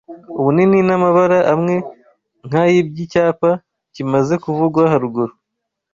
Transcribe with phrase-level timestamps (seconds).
[0.39, 1.75] ubunini n'amabara amwe
[2.47, 3.49] nk'ay'iby'icyapa
[3.93, 5.33] kimaze kuvugwa haruguru